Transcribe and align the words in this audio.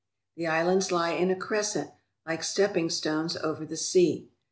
The 0.35 0.47
islands 0.47 0.91
lie 0.91 1.11
in 1.11 1.29
a 1.29 1.35
crescent, 1.35 1.91
like 2.25 2.43
stepping 2.43 2.89
stones 2.89 3.37
over 3.37 3.65
the 3.67 3.77
sea. 3.77 4.31